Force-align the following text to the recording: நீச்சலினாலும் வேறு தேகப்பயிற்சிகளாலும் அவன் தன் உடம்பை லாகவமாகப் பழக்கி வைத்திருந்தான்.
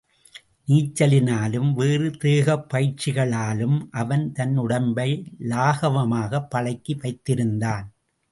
நீச்சலினாலும் 0.67 1.73
வேறு 1.73 2.07
தேகப்பயிற்சிகளாலும் 2.09 3.77
அவன் 3.91 4.31
தன் 4.31 4.57
உடம்பை 4.57 5.09
லாகவமாகப் 5.39 6.49
பழக்கி 6.49 6.95
வைத்திருந்தான். 6.95 7.85